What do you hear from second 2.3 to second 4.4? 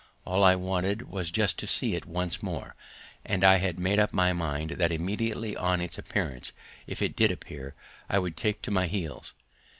more, and I had made up my